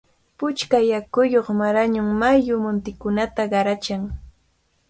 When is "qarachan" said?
3.51-4.01